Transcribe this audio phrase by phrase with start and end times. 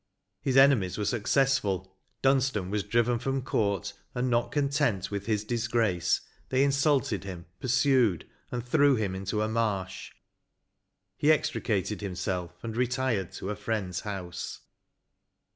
[0.41, 6.21] His enemies were successful— Dunstan was driven from court, and, not content with his disgrace,
[6.49, 10.11] they insulted him, pursued, and threw him into a marsh;
[11.19, 14.61] he extricated himself, and retired to a friends house."